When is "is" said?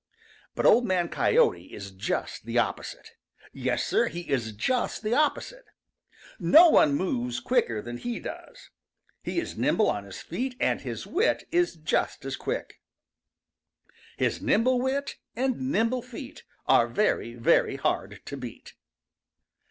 1.71-1.91, 4.21-4.51, 9.39-9.55, 11.51-11.75